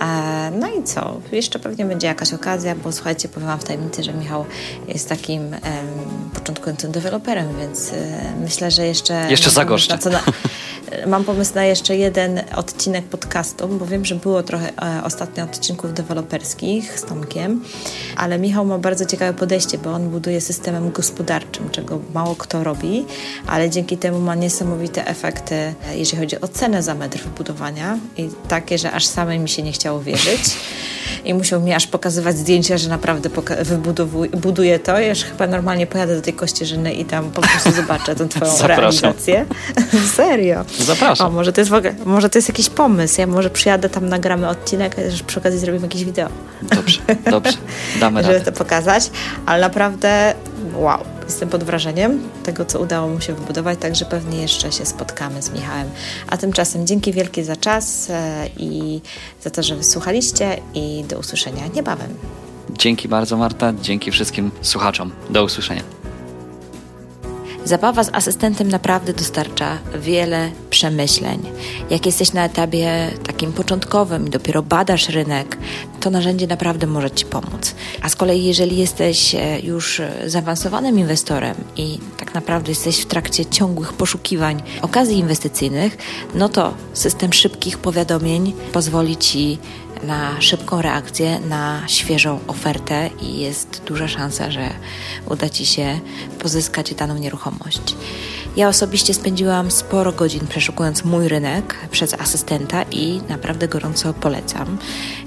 [0.00, 1.20] E, no i co?
[1.32, 4.44] Jeszcze pewnie będzie jakaś okazja, bo słuchajcie, powiem Wam w tajemnicy, że Michał
[4.88, 5.60] jest takim um,
[6.34, 7.96] początkującym deweloperem, więc e,
[8.40, 9.26] myślę, że jeszcze...
[9.30, 9.98] Jeszcze zagoszczę.
[11.06, 15.94] Mam pomysł na jeszcze jeden odcinek podcastu, bo wiem, że było trochę e, ostatnio odcinków
[15.94, 17.64] deweloperskich z Tomkiem,
[18.16, 23.04] ale Michał ma bardzo ciekawe podejście, bo on buduje systemem gospodarczym, czego mało kto robi,
[23.46, 28.28] ale dzięki temu ma niesamowite efekty, e, jeżeli chodzi o cenę za metr wybudowania i
[28.48, 30.56] takie, że aż samej mi się nie chciało wierzyć
[31.24, 33.30] i musiał mi aż pokazywać zdjęcia, że naprawdę
[34.32, 34.98] buduje to.
[34.98, 38.56] Ja już chyba normalnie pojadę do tej Kościerzyny i tam po prostu zobaczę tę twoją
[38.56, 38.80] Zapraszam.
[38.80, 39.46] realizację.
[40.16, 40.64] Serio.
[40.78, 41.26] Zapraszam.
[41.26, 43.20] O, może to, jest w ogóle, może to jest jakiś pomysł.
[43.20, 46.28] Ja może przyjadę tam, nagramy odcinek, a przy okazji zrobimy jakieś wideo.
[46.62, 47.52] Dobrze, dobrze.
[48.00, 48.34] Damy radę.
[48.34, 49.10] Żeby to pokazać.
[49.46, 50.34] Ale naprawdę
[50.76, 55.42] wow, jestem pod wrażeniem tego, co udało mu się wybudować, także pewnie jeszcze się spotkamy
[55.42, 55.90] z Michałem.
[56.26, 59.00] A tymczasem dzięki wielkie za czas e, i
[59.42, 62.14] za to, że wysłuchaliście i do usłyszenia niebawem.
[62.70, 65.12] Dzięki bardzo Marta, dzięki wszystkim słuchaczom.
[65.30, 66.03] Do usłyszenia.
[67.64, 71.42] Zabawa z asystentem naprawdę dostarcza wiele przemyśleń.
[71.90, 75.58] Jak jesteś na etapie takim początkowym i dopiero badasz rynek,
[76.00, 77.74] to narzędzie naprawdę może Ci pomóc.
[78.02, 83.46] A z kolei, jeżeli jesteś e, już zaawansowanym inwestorem i tak naprawdę jesteś w trakcie
[83.46, 85.96] ciągłych poszukiwań okazji inwestycyjnych,
[86.34, 89.58] no to system szybkich powiadomień pozwoli Ci
[90.06, 94.70] na szybką reakcję, na świeżą ofertę i jest duża szansa, że
[95.26, 96.00] uda Ci się
[96.38, 97.96] pozyskać daną nieruchomość.
[98.56, 104.78] Ja osobiście spędziłam sporo godzin przeszukując mój rynek przez asystenta i naprawdę gorąco polecam.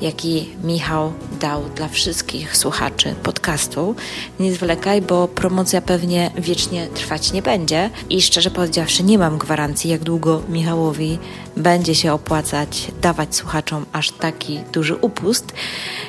[0.00, 3.94] jaki Michał dał dla wszystkich słuchaczy podcastu.
[4.40, 9.90] Nie zwlekaj, bo promocja pewnie wiecznie trwać nie będzie i szczerze powiedziawszy nie mam gwarancji,
[9.90, 11.18] jak długo Michałowi
[11.56, 15.52] będzie się opłacać dawać słuchaczom aż taki duży upust.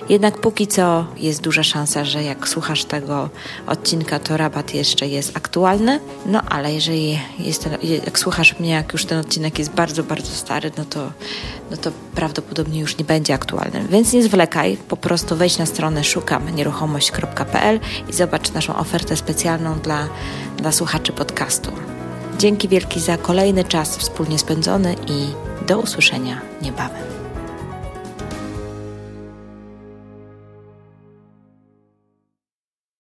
[0.10, 3.30] Jednak póki co jest duża szansa, że jak słuchasz tego
[3.68, 6.00] odcinka, to rabat jeszcze jest aktualny.
[6.26, 10.32] No ale jeżeli jest ten, jak słuchasz mnie, jak już ten odcinek jest bardzo, bardzo
[10.32, 11.12] stary, no to,
[11.72, 13.86] no to prawdopodobnie już nie będzie aktualny.
[13.90, 20.08] Więc nie zwlekaj, po prostu wejdź na stronę szukamnieruchomość.pl i zobacz naszą ofertę specjalną dla,
[20.58, 21.72] dla słuchaczy podcastu.
[22.38, 25.28] Dzięki wielki za kolejny czas wspólnie spędzony i
[25.68, 27.11] do usłyszenia niebawem.